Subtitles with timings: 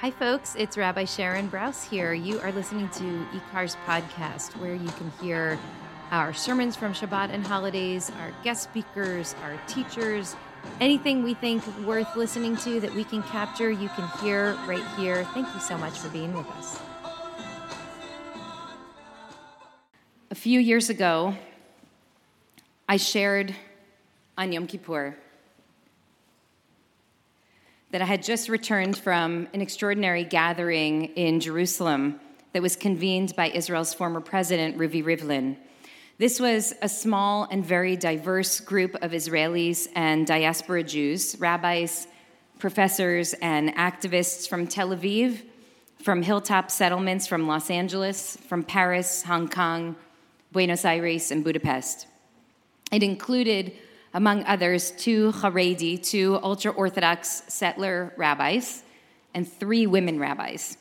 [0.00, 0.54] Hi, folks.
[0.58, 2.12] It's Rabbi Sharon Brous here.
[2.12, 5.58] You are listening to IKAR's podcast, where you can hear
[6.10, 10.36] our sermons from Shabbat and holidays, our guest speakers, our teachers,
[10.80, 15.24] anything we think worth listening to that we can capture, you can hear right here.
[15.32, 16.78] Thank you so much for being with us.
[20.30, 21.36] A few years ago,
[22.88, 23.54] I shared
[24.36, 25.16] on Yom Kippur
[27.94, 32.18] that I had just returned from an extraordinary gathering in Jerusalem
[32.52, 35.56] that was convened by Israel's former president, Ruvi Rivlin.
[36.18, 42.08] This was a small and very diverse group of Israelis and diaspora Jews, rabbis,
[42.58, 45.42] professors, and activists from Tel Aviv,
[46.02, 49.94] from hilltop settlements from Los Angeles, from Paris, Hong Kong,
[50.50, 52.08] Buenos Aires, and Budapest.
[52.90, 53.72] It included
[54.14, 58.84] among others, two Haredi, two ultra Orthodox settler rabbis,
[59.34, 60.78] and three women rabbis.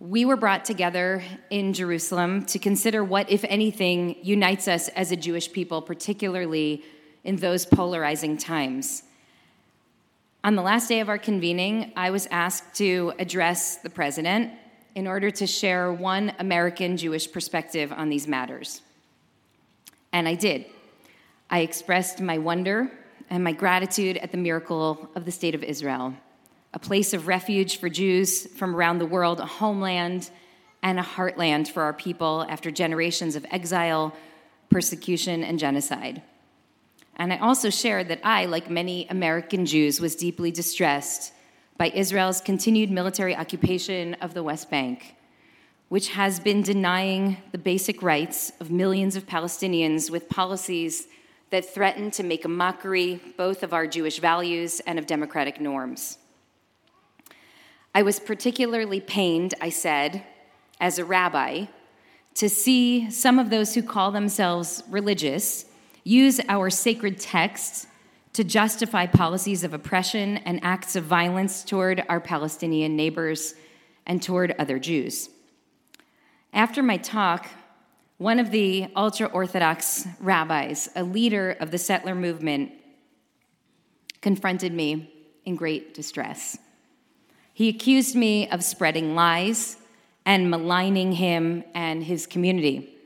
[0.00, 5.16] We were brought together in Jerusalem to consider what, if anything, unites us as a
[5.16, 6.82] Jewish people, particularly
[7.22, 9.02] in those polarizing times.
[10.42, 14.52] On the last day of our convening, I was asked to address the president
[14.94, 18.80] in order to share one American Jewish perspective on these matters.
[20.12, 20.66] And I did.
[21.50, 22.90] I expressed my wonder
[23.30, 26.14] and my gratitude at the miracle of the state of Israel,
[26.72, 30.30] a place of refuge for Jews from around the world, a homeland
[30.82, 34.14] and a heartland for our people after generations of exile,
[34.70, 36.22] persecution, and genocide.
[37.16, 41.32] And I also shared that I, like many American Jews, was deeply distressed
[41.76, 45.14] by Israel's continued military occupation of the West Bank,
[45.88, 51.06] which has been denying the basic rights of millions of Palestinians with policies
[51.54, 56.18] that threaten to make a mockery both of our Jewish values and of democratic norms.
[57.94, 60.24] I was particularly pained, I said,
[60.80, 61.66] as a rabbi,
[62.34, 65.66] to see some of those who call themselves religious
[66.02, 67.86] use our sacred texts
[68.32, 73.54] to justify policies of oppression and acts of violence toward our Palestinian neighbors
[74.06, 75.30] and toward other Jews.
[76.52, 77.46] After my talk,
[78.18, 82.72] one of the ultra Orthodox rabbis, a leader of the settler movement,
[84.20, 85.12] confronted me
[85.44, 86.56] in great distress.
[87.52, 89.76] He accused me of spreading lies
[90.24, 92.96] and maligning him and his community.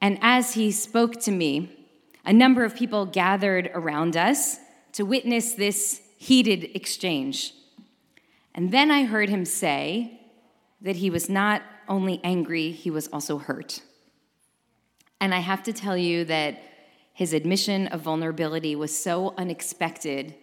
[0.00, 1.86] And as he spoke to me,
[2.24, 4.58] a number of people gathered around us
[4.92, 7.54] to witness this heated exchange.
[8.54, 10.20] And then I heard him say
[10.80, 13.82] that he was not only angry, he was also hurt.
[15.20, 16.62] And I have to tell you that
[17.12, 20.34] his admission of vulnerability was so unexpected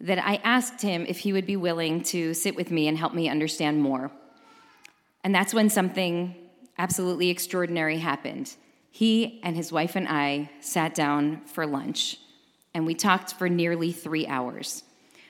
[0.00, 3.14] that I asked him if he would be willing to sit with me and help
[3.14, 4.10] me understand more.
[5.22, 6.34] And that's when something
[6.78, 8.54] absolutely extraordinary happened.
[8.90, 12.18] He and his wife and I sat down for lunch,
[12.72, 14.84] and we talked for nearly three hours.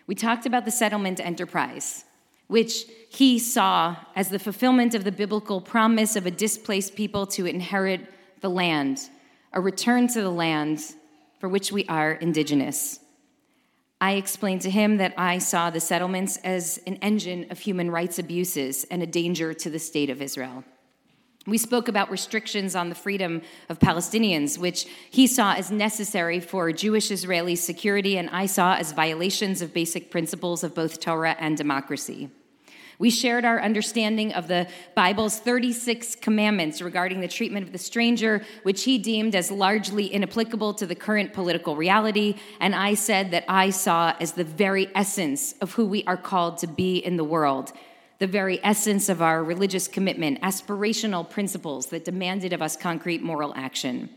[0.06, 2.04] We talked about the settlement enterprise,
[2.46, 7.46] which he saw as the fulfillment of the biblical promise of a displaced people to
[7.46, 8.13] inherit
[8.44, 9.08] the land,
[9.54, 10.78] a return to the land
[11.40, 13.00] for which we are indigenous.
[14.02, 18.18] I explained to him that I saw the settlements as an engine of human rights
[18.18, 20.62] abuses and a danger to the state of Israel.
[21.46, 23.40] We spoke about restrictions on the freedom
[23.70, 28.92] of Palestinians, which he saw as necessary for Jewish Israeli security, and I saw as
[28.92, 32.28] violations of basic principles of both Torah and democracy.
[32.98, 38.44] We shared our understanding of the Bible's 36 commandments regarding the treatment of the stranger,
[38.62, 42.36] which he deemed as largely inapplicable to the current political reality.
[42.60, 46.58] And I said that I saw as the very essence of who we are called
[46.58, 47.72] to be in the world,
[48.20, 53.52] the very essence of our religious commitment, aspirational principles that demanded of us concrete moral
[53.56, 54.08] action.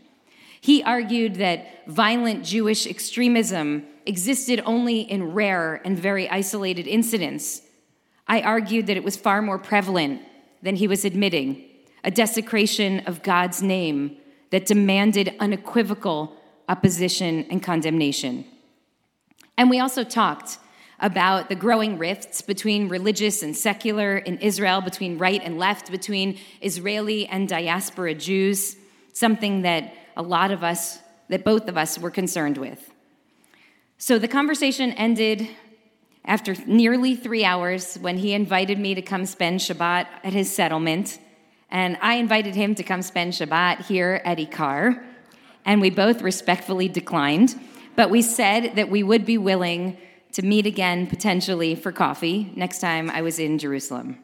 [0.60, 7.62] He argued that violent Jewish extremism existed only in rare and very isolated incidents
[8.28, 10.22] I argued that it was far more prevalent
[10.62, 11.64] than he was admitting
[12.04, 14.16] a desecration of God's name
[14.50, 16.34] that demanded unequivocal
[16.68, 18.44] opposition and condemnation.
[19.56, 20.58] And we also talked
[21.00, 26.38] about the growing rifts between religious and secular in Israel, between right and left, between
[26.60, 28.76] Israeli and diaspora Jews,
[29.12, 30.98] something that a lot of us,
[31.28, 32.92] that both of us were concerned with.
[33.96, 35.48] So the conversation ended
[36.24, 41.18] after nearly three hours when he invited me to come spend Shabbat at his settlement.
[41.70, 45.02] And I invited him to come spend Shabbat here at IKAR.
[45.64, 47.58] And we both respectfully declined.
[47.96, 49.98] But we said that we would be willing
[50.32, 54.18] to meet again potentially for coffee next time I was in Jerusalem.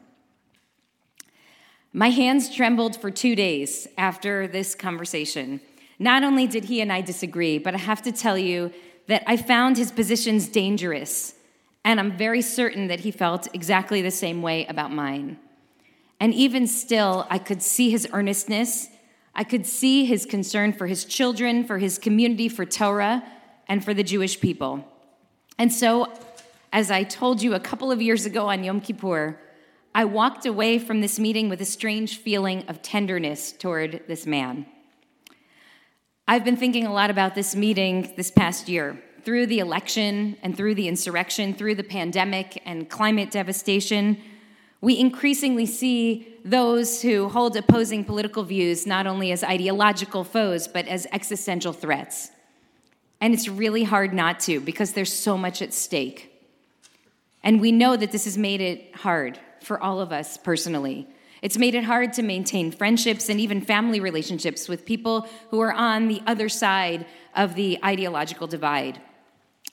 [1.91, 5.61] My hands trembled for two days after this conversation.
[5.97, 8.73] Not only did he and I disagree, but I have to tell you
[9.07, 11.35] that I found his positions dangerous,
[11.85, 15.37] and I'm very certain that he felt exactly the same way about mine.
[16.19, 18.89] And even still, I could see his earnestness.
[19.35, 23.23] I could see his concern for his children, for his community, for Torah,
[23.67, 24.83] and for the Jewish people.
[25.59, 26.11] And so,
[26.73, 29.39] as I told you a couple of years ago on Yom Kippur,
[29.93, 34.65] I walked away from this meeting with a strange feeling of tenderness toward this man.
[36.27, 39.01] I've been thinking a lot about this meeting this past year.
[39.25, 44.17] Through the election and through the insurrection, through the pandemic and climate devastation,
[44.81, 50.87] we increasingly see those who hold opposing political views not only as ideological foes, but
[50.87, 52.29] as existential threats.
[53.19, 56.31] And it's really hard not to because there's so much at stake.
[57.43, 61.07] And we know that this has made it hard for all of us personally.
[61.41, 65.73] It's made it hard to maintain friendships and even family relationships with people who are
[65.73, 69.01] on the other side of the ideological divide.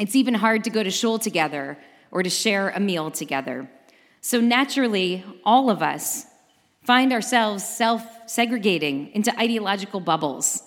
[0.02, 1.78] It's even hard to go to shul together
[2.10, 3.70] or to share a meal together.
[4.20, 6.26] So naturally, all of us
[6.82, 10.64] find ourselves self segregating into ideological bubbles.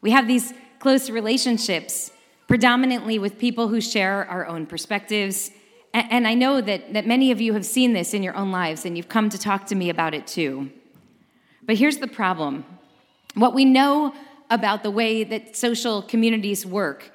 [0.00, 2.10] We have these close relationships,
[2.48, 5.52] predominantly with people who share our own perspectives.
[5.94, 8.84] And I know that, that many of you have seen this in your own lives,
[8.84, 10.72] and you've come to talk to me about it too.
[11.62, 12.64] But here's the problem
[13.34, 14.12] what we know
[14.50, 17.12] about the way that social communities work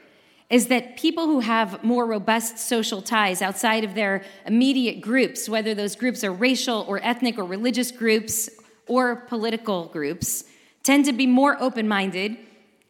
[0.52, 5.74] is that people who have more robust social ties outside of their immediate groups, whether
[5.74, 8.50] those groups are racial or ethnic or religious groups
[8.86, 10.44] or political groups,
[10.84, 12.36] tend to be more open minded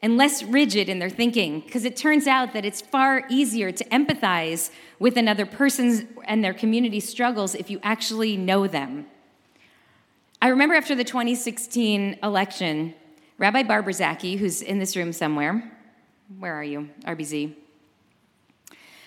[0.02, 3.86] and less rigid in their thinking because it turns out that it's far easier to
[3.86, 9.06] empathize with another person's and their community struggles if you actually know them.
[10.42, 12.96] I remember after the 2016 election,
[13.38, 15.72] Rabbi Barbara Zaki, who's in this room somewhere,
[16.40, 16.90] where are you?
[17.06, 17.56] RBZ.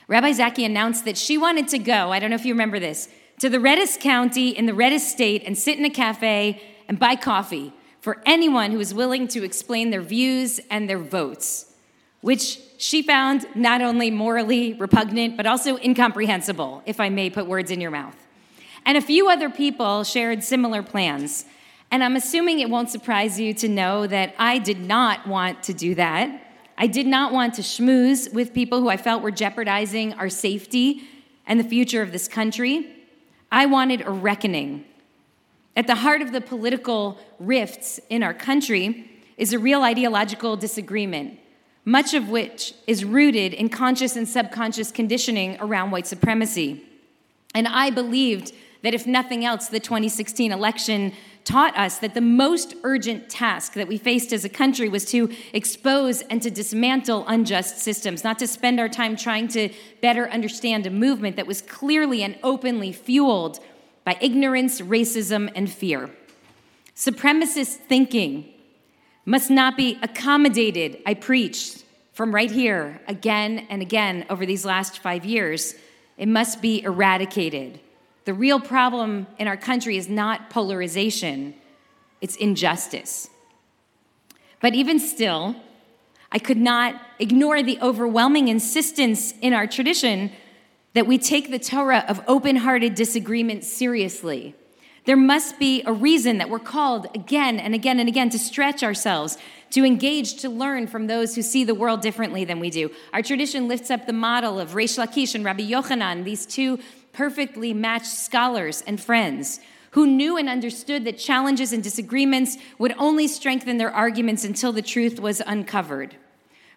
[0.07, 3.09] Rabbi Zaki announced that she wanted to go, I don't know if you remember this,
[3.41, 7.17] to the reddest county in the reddest state and sit in a cafe and buy
[7.17, 11.73] coffee for anyone who was willing to explain their views and their votes,
[12.21, 17.71] which she found not only morally repugnant, but also incomprehensible, if I may put words
[17.71, 18.17] in your mouth.
[18.85, 21.47] And a few other people shared similar plans.
[21.91, 25.73] And I'm assuming it won't surprise you to know that I did not want to
[25.73, 26.44] do that.
[26.77, 31.03] I did not want to schmooze with people who I felt were jeopardizing our safety
[31.47, 32.89] and the future of this country.
[33.53, 34.85] I wanted a reckoning.
[35.77, 41.39] At the heart of the political rifts in our country is a real ideological disagreement,
[41.85, 46.85] much of which is rooted in conscious and subconscious conditioning around white supremacy.
[47.55, 51.13] And I believed that if nothing else, the 2016 election
[51.45, 55.31] taught us that the most urgent task that we faced as a country was to
[55.53, 59.69] expose and to dismantle unjust systems, not to spend our time trying to
[60.01, 63.61] better understand a movement that was clearly and openly fueled
[64.05, 66.11] by ignorance, racism, and fear.
[66.97, 68.51] Supremacist thinking
[69.27, 75.01] must not be accommodated, I preached from right here again and again over these last
[75.01, 75.75] five years.
[76.17, 77.81] It must be eradicated.
[78.25, 81.55] The real problem in our country is not polarization,
[82.21, 83.29] it's injustice.
[84.61, 85.57] But even still,
[86.33, 90.33] I could not ignore the overwhelming insistence in our tradition
[90.95, 94.55] that we take the Torah of open hearted disagreement seriously.
[95.05, 98.83] There must be a reason that we're called again and again and again to stretch
[98.83, 99.37] ourselves,
[99.71, 102.91] to engage, to learn from those who see the world differently than we do.
[103.13, 106.79] Our tradition lifts up the model of Reish Lakish and Rabbi Yochanan, these two
[107.15, 109.61] perfectly matched scholars and friends
[109.93, 114.83] who knew and understood that challenges and disagreements would only strengthen their arguments until the
[114.83, 116.17] truth was uncovered.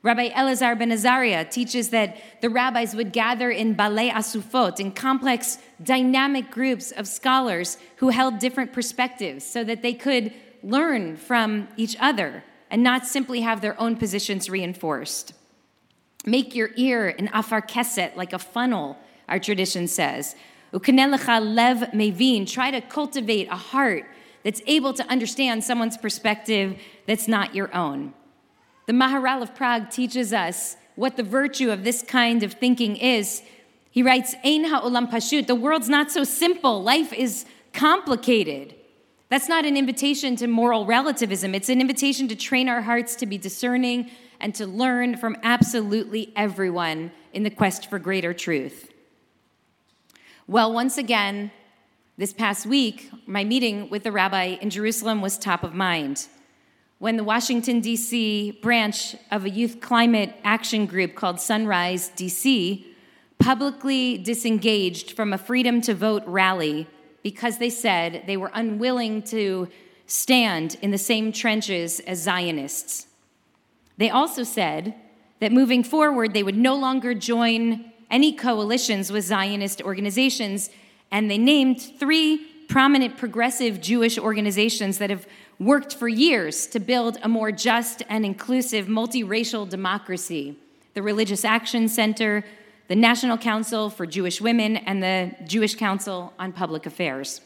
[0.04, 5.58] Rabbi Elazar ben Azariah teaches that the rabbis would gather in balei asufot, in complex,
[5.84, 11.98] dynamic groups of scholars who held different perspectives so that they could learn from each
[12.00, 15.34] other and not simply have their own positions reinforced.
[16.26, 20.36] Make your ear an afar keset, like a funnel, our tradition says.
[20.74, 24.06] Lev mevin, try to cultivate a heart
[24.44, 28.14] that's able to understand someone's perspective that's not your own.
[28.86, 33.42] The Maharal of Prague teaches us what the virtue of this kind of thinking is.
[33.92, 38.76] He writes, Ein ha'olam pashut, the world's not so simple, life is complicated.
[39.30, 41.54] That's not an invitation to moral relativism.
[41.54, 46.32] It's an invitation to train our hearts to be discerning and to learn from absolutely
[46.36, 48.92] everyone in the quest for greater truth.
[50.50, 51.52] Well, once again,
[52.18, 56.30] this past week, my meeting with the rabbi in Jerusalem was top of mind.
[57.00, 58.58] When the Washington, D.C.
[58.62, 62.86] branch of a youth climate action group called Sunrise DC
[63.40, 66.88] publicly disengaged from a freedom to vote rally
[67.24, 69.68] because they said they were unwilling to
[70.06, 73.08] stand in the same trenches as Zionists.
[73.98, 74.96] They also said
[75.42, 80.70] that moving forward, they would no longer join any coalitions with Zionist organizations
[81.12, 85.26] and they named three prominent progressive Jewish organizations that have
[85.60, 90.58] worked for years to build a more just and inclusive multiracial democracy
[90.94, 92.44] the Religious Action Center,
[92.88, 97.40] the National Council for Jewish Women, and the Jewish Council on Public Affairs.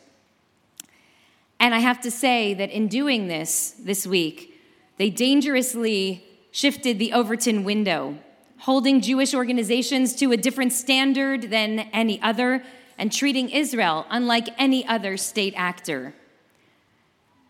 [1.59, 4.57] And I have to say that in doing this this week,
[4.97, 8.17] they dangerously shifted the Overton window,
[8.61, 12.63] holding Jewish organizations to a different standard than any other
[12.95, 16.13] and treating Israel unlike any other state actor.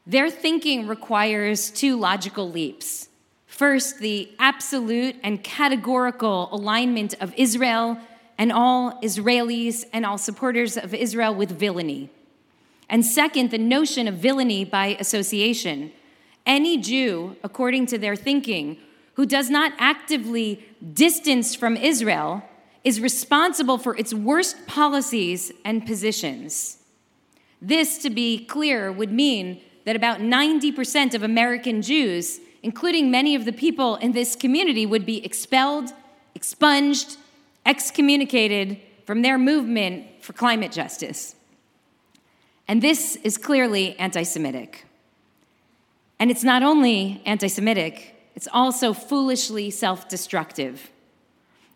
[0.08, 3.10] Their thinking requires two logical leaps.
[3.46, 7.98] First, the absolute and categorical alignment of Israel
[8.38, 12.10] and all Israelis and all supporters of Israel with villainy.
[12.90, 15.92] And second, the notion of villainy by association.
[16.46, 18.78] Any Jew, according to their thinking,
[19.22, 22.42] who does not actively distance from Israel
[22.84, 26.78] is responsible for its worst policies and positions.
[27.62, 33.46] This, to be clear, would mean that about 90% of American Jews, including many of
[33.46, 35.94] the people in this community, would be expelled,
[36.34, 37.18] expunged,
[37.64, 41.36] excommunicated from their movement for climate justice.
[42.68, 44.84] And this is clearly anti Semitic.
[46.20, 50.92] And it's not only anti Semitic, it's also foolishly self destructive.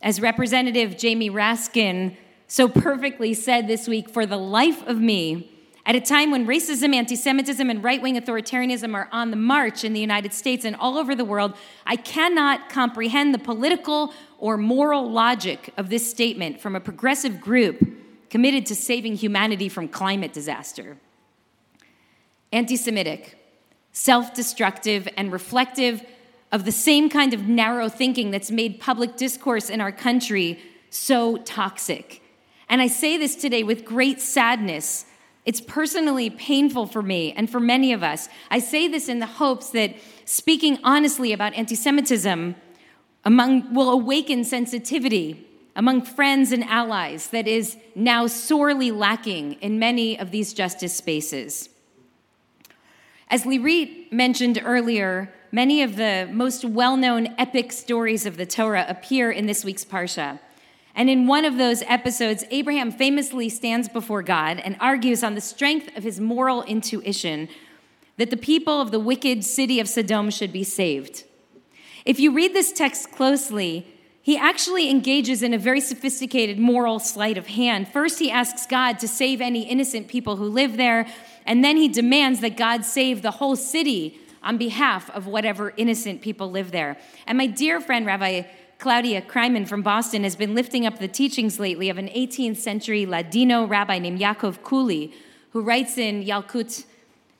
[0.01, 2.15] As Representative Jamie Raskin
[2.47, 5.51] so perfectly said this week, for the life of me,
[5.87, 9.83] at a time when racism, anti Semitism, and right wing authoritarianism are on the march
[9.83, 11.53] in the United States and all over the world,
[11.85, 17.85] I cannot comprehend the political or moral logic of this statement from a progressive group
[18.29, 20.97] committed to saving humanity from climate disaster.
[22.51, 23.37] Anti Semitic,
[23.91, 26.03] self destructive, and reflective
[26.55, 30.57] of the same kind of narrow thinking that's made public discourse in our country
[30.89, 32.21] so toxic.
[32.69, 35.05] And I say this today with great sadness.
[35.43, 38.29] It's personally painful for me and for many of us.
[38.49, 42.55] I say this in the hopes that speaking honestly about anti Semitism
[43.25, 45.45] will awaken sensitivity
[45.75, 51.67] among friends and allies that is now sorely lacking in many of these justice spaces.
[53.29, 58.85] As Lirit mentioned earlier, Many of the most well known epic stories of the Torah
[58.89, 60.37] appear in this week's Parsha.
[60.93, 65.39] And in one of those episodes, Abraham famously stands before God and argues on the
[65.39, 67.47] strength of his moral intuition
[68.17, 71.23] that the people of the wicked city of Sodom should be saved.
[72.03, 73.87] If you read this text closely,
[74.21, 77.87] he actually engages in a very sophisticated moral sleight of hand.
[77.87, 81.07] First, he asks God to save any innocent people who live there,
[81.45, 86.21] and then he demands that God save the whole city on behalf of whatever innocent
[86.21, 86.97] people live there.
[87.25, 88.43] And my dear friend, Rabbi
[88.77, 93.05] Claudia Kreiman from Boston, has been lifting up the teachings lately of an 18th century
[93.05, 95.13] Ladino rabbi named Yaakov Kuli,
[95.51, 96.85] who writes in Yalkut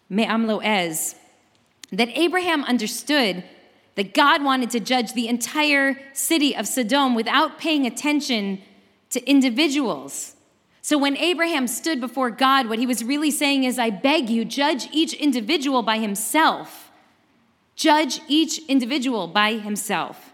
[0.09, 0.47] Me'am
[1.91, 3.43] that Abraham understood
[3.95, 8.61] that God wanted to judge the entire city of Sodom without paying attention
[9.11, 10.34] to individuals.
[10.85, 14.45] So when Abraham stood before God, what he was really saying is, I beg you,
[14.45, 16.85] judge each individual by himself
[17.75, 20.33] judge each individual by himself.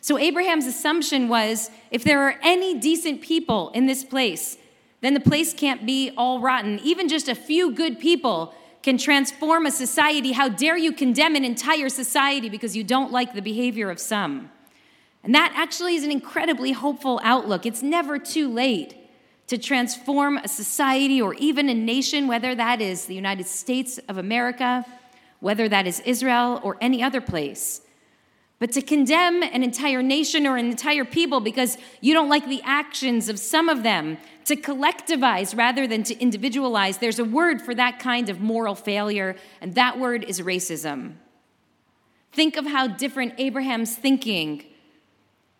[0.00, 4.58] So Abraham's assumption was if there are any decent people in this place,
[5.00, 6.78] then the place can't be all rotten.
[6.80, 10.32] Even just a few good people can transform a society.
[10.32, 14.50] How dare you condemn an entire society because you don't like the behavior of some?
[15.22, 17.64] And that actually is an incredibly hopeful outlook.
[17.64, 19.03] It's never too late
[19.46, 24.18] to transform a society or even a nation, whether that is the United States of
[24.18, 24.84] America
[25.44, 27.82] whether that is Israel or any other place.
[28.58, 32.62] But to condemn an entire nation or an entire people because you don't like the
[32.64, 37.74] actions of some of them, to collectivize rather than to individualize, there's a word for
[37.74, 41.12] that kind of moral failure, and that word is racism.
[42.32, 44.64] Think of how different Abraham's thinking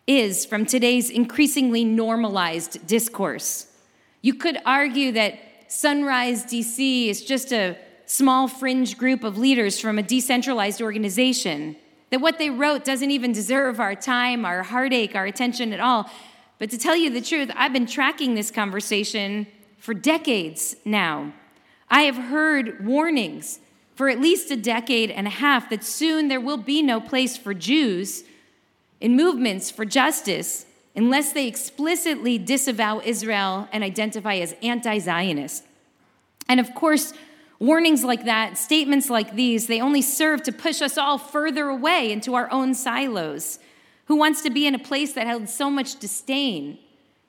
[0.07, 3.67] is from today's increasingly normalized discourse.
[4.25, 7.77] You could argue that Sunrise DC is just a
[8.07, 11.75] small fringe group of leaders from a decentralized organization.
[12.09, 16.09] That what they wrote doesn't even deserve our time, our heartache, our attention at all.
[16.57, 19.45] But to tell you the truth, I've been tracking this conversation
[19.77, 21.31] for decades now.
[21.91, 23.59] I have heard warnings
[23.93, 27.37] for at least a decade and a half that soon there will be no place
[27.37, 28.23] for Jews
[28.99, 30.65] in movements for justice
[30.95, 35.63] unless they explicitly disavow Israel and identify as anti Zionist.
[36.47, 37.13] And of course,
[37.59, 42.11] warnings like that, statements like these, they only serve to push us all further away
[42.11, 43.59] into our own silos.
[44.05, 46.79] Who wants to be in a place that held so much disdain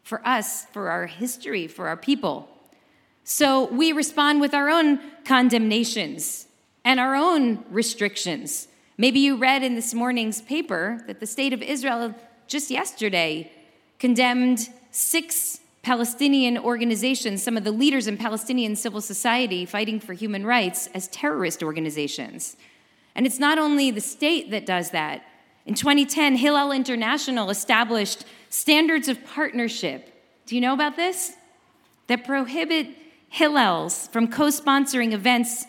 [0.02, 2.48] for us, for our history, for our people?
[3.24, 6.46] So we respond with our own condemnations
[6.84, 8.68] and our own restrictions.
[8.98, 12.14] Maybe you read in this morning's paper that the state of Israel
[12.46, 13.50] just yesterday
[13.98, 20.44] condemned six Palestinian organizations, some of the leaders in Palestinian civil society fighting for human
[20.44, 22.56] rights, as terrorist organizations.
[23.14, 25.22] And it's not only the state that does that.
[25.64, 30.12] In 2010, Hillel International established standards of partnership.
[30.46, 31.34] Do you know about this?
[32.08, 32.88] That prohibit
[33.32, 35.66] Hillels from co sponsoring events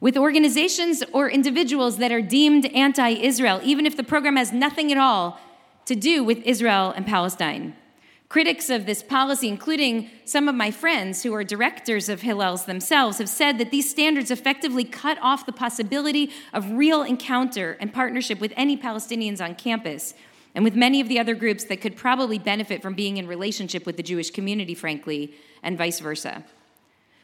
[0.00, 4.92] with organizations or individuals that are deemed anti Israel, even if the program has nothing
[4.92, 5.40] at all
[5.86, 7.76] to do with Israel and Palestine.
[8.28, 13.18] Critics of this policy, including some of my friends who are directors of Hillels themselves,
[13.18, 18.40] have said that these standards effectively cut off the possibility of real encounter and partnership
[18.40, 20.14] with any Palestinians on campus
[20.54, 23.86] and with many of the other groups that could probably benefit from being in relationship
[23.86, 26.44] with the Jewish community, frankly, and vice versa.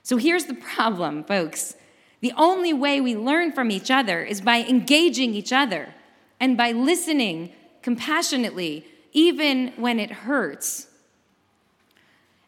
[0.02, 1.75] So here's the problem, folks.
[2.21, 5.95] The only way we learn from each other is by engaging each other
[6.38, 7.52] and by listening
[7.83, 10.89] compassionately, even when it hurts.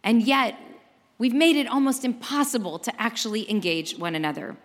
[0.03, 0.57] And yet,
[1.19, 4.57] we've made it almost impossible to actually engage one another.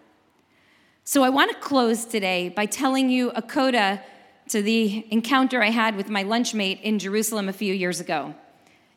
[1.04, 4.04] So I want to close today by telling you a coda
[4.50, 8.36] to the encounter I had with my lunchmate in Jerusalem a few years ago.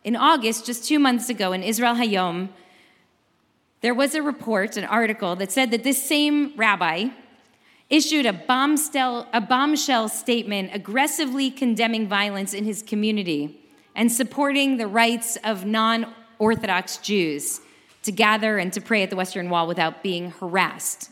[0.02, 2.48] In August, just two months ago, in Israel Hayom,
[3.80, 7.08] there was a report, an article, that said that this same rabbi
[7.90, 13.60] issued a bombshell, a bombshell statement aggressively condemning violence in his community
[13.94, 17.60] and supporting the rights of non Orthodox Jews
[18.04, 21.10] to gather and to pray at the Western Wall without being harassed.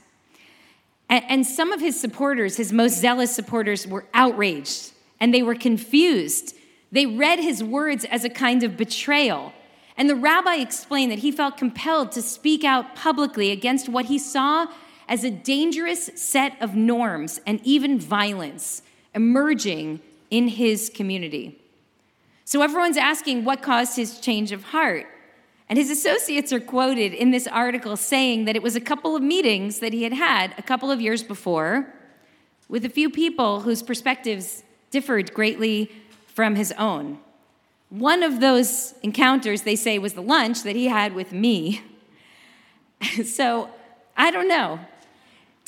[1.11, 5.55] And, and some of his supporters, his most zealous supporters, were outraged and they were
[5.55, 6.55] confused.
[6.91, 9.53] They read his words as a kind of betrayal
[9.99, 14.17] and the rabbi explained that he felt compelled to speak out publicly against what he
[14.17, 14.67] saw
[15.09, 18.83] as a dangerous set of norms and even violence
[19.15, 21.59] emerging in his community.
[22.45, 25.07] So everyone's asking what caused his change of heart.
[25.69, 29.23] And his associates are quoted in this article saying that it was a couple of
[29.23, 31.93] meetings that he had had a couple of years before
[32.69, 35.91] with a few people whose perspectives differed greatly
[36.27, 37.19] from his own.
[37.91, 41.83] One of those encounters, they say, was the lunch that he had with me.
[43.25, 43.71] so
[44.17, 44.81] I don't know.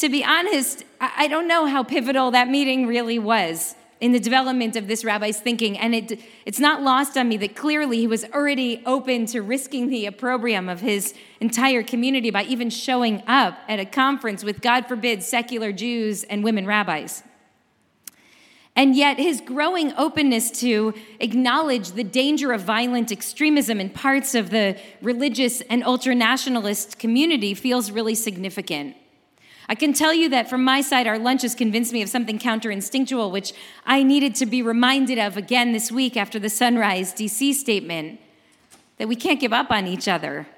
[0.01, 4.75] To be honest, I don't know how pivotal that meeting really was in the development
[4.75, 5.77] of this rabbi's thinking.
[5.77, 9.91] And it, it's not lost on me that clearly he was already open to risking
[9.91, 14.87] the opprobrium of his entire community by even showing up at a conference with, God
[14.87, 17.23] forbid, secular Jews and women rabbis.
[18.75, 24.49] And yet, his growing openness to acknowledge the danger of violent extremism in parts of
[24.49, 28.97] the religious and ultra nationalist community feels really significant.
[29.71, 32.41] I can tell you that from my side, our lunch has convinced me of something
[32.41, 33.53] counterinstinctual, which
[33.87, 38.21] I needed to be reminded of again this week after the Sunrise DC statement
[38.99, 40.49] that we can't give up on each other.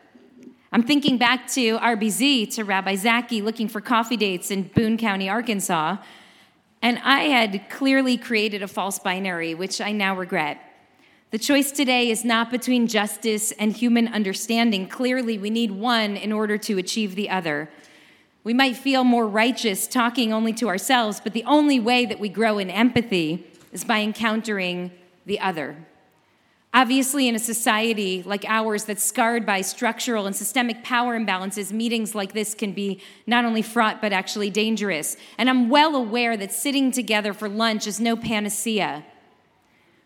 [0.72, 5.28] I'm thinking back to RBZ, to Rabbi Zaki looking for coffee dates in Boone County,
[5.28, 5.98] Arkansas
[6.82, 10.58] and I had clearly created a false binary, which I now regret.
[11.30, 14.88] The choice today is not between justice and human understanding.
[14.88, 17.70] Clearly, we need one in order to achieve the other.
[18.44, 22.28] We might feel more righteous talking only to ourselves, but the only way that we
[22.28, 24.90] grow in empathy is by encountering
[25.26, 25.76] the other.
[26.74, 32.14] Obviously, in a society like ours that's scarred by structural and systemic power imbalances, meetings
[32.14, 35.16] like this can be not only fraught but actually dangerous.
[35.36, 39.04] And I'm well aware that sitting together for lunch is no panacea.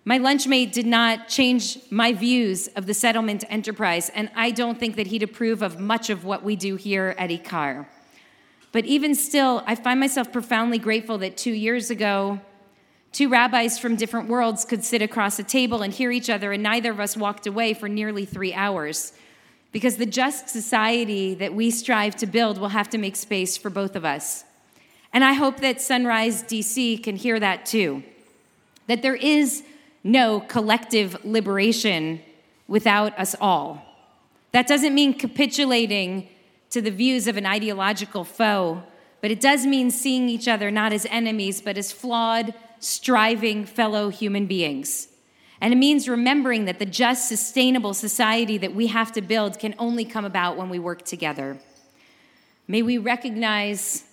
[0.04, 4.96] My lunchmate did not change my views of the settlement enterprise, and I don't think
[4.96, 7.86] that he'd approve of much of what we do here at IKAR.
[8.72, 12.40] But even still, I find myself profoundly grateful that two years ago,
[13.16, 16.62] Two rabbis from different worlds could sit across a table and hear each other, and
[16.62, 19.14] neither of us walked away for nearly three hours.
[19.72, 23.70] Because the just society that we strive to build will have to make space for
[23.70, 24.44] both of us.
[25.14, 28.02] And I hope that Sunrise DC can hear that too.
[28.86, 29.62] That there is
[30.04, 32.20] no collective liberation
[32.68, 33.82] without us all.
[34.52, 36.28] That doesn't mean capitulating
[36.70, 38.82] to the views of an ideological foe,
[39.20, 44.08] but it does mean seeing each other not as enemies, but as flawed, striving fellow
[44.08, 45.08] human beings.
[45.60, 49.74] And it means remembering that the just, sustainable society that we have to build can
[49.78, 51.58] only come about when we work together.
[52.68, 54.04] May we recognize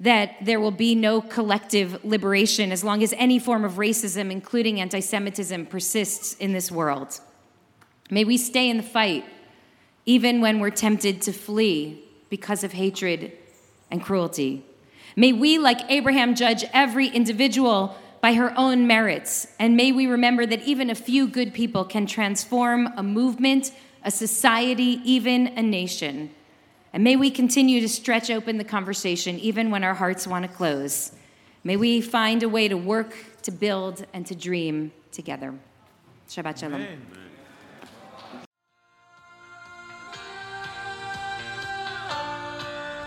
[0.00, 4.80] that there will be no collective liberation as long as any form of racism, including
[4.80, 7.20] anti Semitism, persists in this world.
[8.10, 9.24] May we stay in the fight,
[10.06, 13.32] even when we're tempted to flee because of hatred
[13.90, 14.64] and cruelty.
[15.16, 19.46] May we, like Abraham, judge every individual by her own merits.
[19.58, 23.72] And may we remember that even a few good people can transform a movement,
[24.04, 26.30] a society, even a nation.
[26.92, 30.50] And may we continue to stretch open the conversation even when our hearts want to
[30.50, 31.12] close.
[31.64, 35.54] May we find a way to work, to build, and to dream together.
[36.28, 36.80] Shabbat Shalom.
[36.80, 37.31] Amen.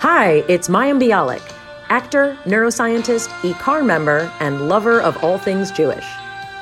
[0.08, 1.42] Hi, it's Mayim Bialik,
[1.90, 6.06] actor, neuroscientist, IKAR member, and lover of all things Jewish.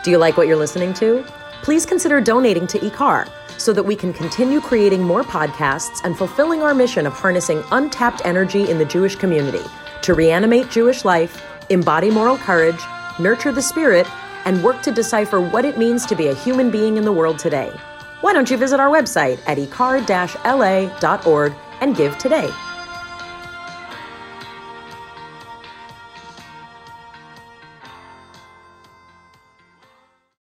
[0.01, 1.25] Do you like what you're listening to?
[1.61, 3.27] Please consider donating to IKAR
[3.57, 8.21] so that we can continue creating more podcasts and fulfilling our mission of harnessing untapped
[8.23, 9.65] energy in the Jewish community
[10.03, 12.79] to reanimate Jewish life, embody moral courage,
[13.19, 14.07] nurture the spirit,
[14.45, 17.39] and work to decipher what it means to be a human being in the world
[17.39, 17.73] today.
[18.21, 22.49] Why don't you visit our website at ikar-la.org and give today?